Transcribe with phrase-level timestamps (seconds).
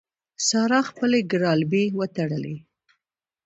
[0.47, 2.55] سارا خپلې ګرالبې وتړلې.